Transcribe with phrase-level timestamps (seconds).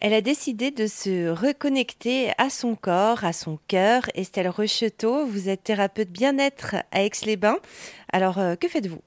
[0.00, 4.02] Elle a décidé de se reconnecter à son corps, à son cœur.
[4.14, 7.58] Estelle Rocheteau, vous êtes thérapeute bien-être à Aix-les-Bains.
[8.12, 9.02] Alors, euh, que faites-vous?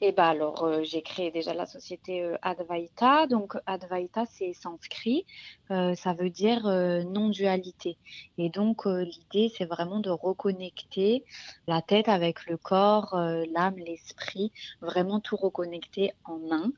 [0.00, 3.28] Et bah alors, euh, j'ai créé déjà la société euh, Advaita.
[3.28, 5.24] Donc, Advaita, c'est sanskrit.
[5.70, 7.96] Ça veut dire non-dualité.
[8.36, 11.24] Et donc, l'idée, c'est vraiment de reconnecter
[11.66, 16.70] la tête avec le corps, l'âme, l'esprit, vraiment tout reconnecter en un.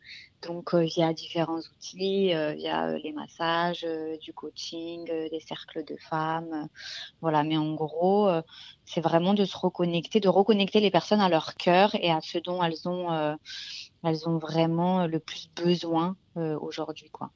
[0.47, 3.87] Donc, il y a différents outils, il y a les massages,
[4.23, 6.69] du coaching, des cercles de femmes.
[7.21, 8.31] voilà, mais en gros,
[8.85, 12.39] c'est vraiment de se reconnecter, de reconnecter les personnes à leur cœur et à ce
[12.39, 13.37] dont elles ont,
[14.05, 17.31] elles ont vraiment le plus besoin aujourd'hui, quoi.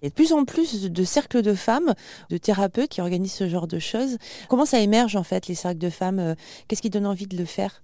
[0.00, 1.94] Il y a de plus en plus de cercles de femmes,
[2.30, 4.16] de thérapeutes qui organisent ce genre de choses.
[4.48, 6.34] Comment ça émerge en fait, les cercles de femmes
[6.66, 7.82] Qu'est-ce qui donne envie de le faire?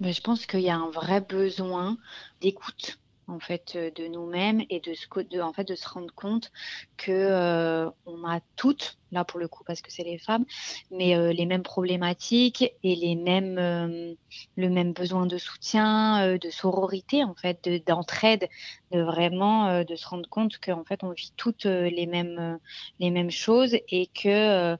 [0.00, 1.96] Ben, Je pense qu'il y a un vrai besoin
[2.40, 2.99] d'écoute
[3.30, 6.50] en fait euh, de nous-mêmes et de, de, en fait de se rendre compte
[6.96, 10.44] que euh, on a toutes là pour le coup parce que c'est les femmes
[10.90, 14.16] mais euh, les mêmes problématiques et les mêmes
[14.56, 18.48] le même besoin de soutien de sororité en fait d'entraide
[18.92, 22.58] de, vraiment de se rendre compte qu'en fait on vit toutes les mêmes
[22.98, 24.76] les mêmes choses et que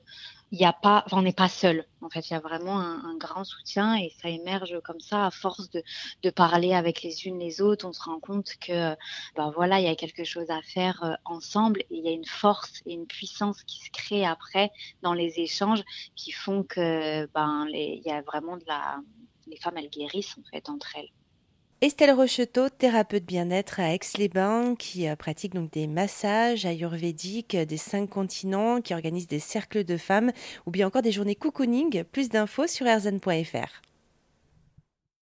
[0.53, 1.87] il y a pas, on n'est pas seul.
[2.01, 5.31] En fait, il y a vraiment un, grand soutien et ça émerge comme ça à
[5.31, 5.83] force de,
[6.23, 7.87] de, parler avec les unes les autres.
[7.87, 8.97] On se rend compte que,
[9.37, 12.12] ben voilà, il y a quelque chose à faire euh, ensemble et il y a
[12.12, 14.71] une force et une puissance qui se crée après
[15.03, 15.83] dans les échanges
[16.17, 18.98] qui font que, ben, il y a vraiment de la,
[19.47, 21.11] les femmes elles guérissent en fait entre elles.
[21.83, 28.11] Estelle Rocheteau, thérapeute bien-être à Aix-les-Bains, qui euh, pratique donc des massages ayurvédiques des cinq
[28.11, 30.31] continents, qui organise des cercles de femmes
[30.67, 32.05] ou bien encore des journées cocooning.
[32.05, 33.81] Plus d'infos sur erzen.fr.